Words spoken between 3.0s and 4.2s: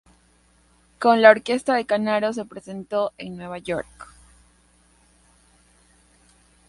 en Nueva York.